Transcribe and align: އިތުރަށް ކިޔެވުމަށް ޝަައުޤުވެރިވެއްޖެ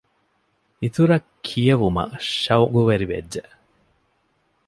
އިތުރަށް 0.81 1.29
ކިޔެވުމަށް 1.45 2.13
ޝަައުޤުވެރިވެއްޖެ 2.41 3.41